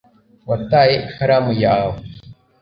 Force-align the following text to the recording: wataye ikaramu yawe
wataye 0.49 0.95
ikaramu 1.09 1.51
yawe 1.65 1.95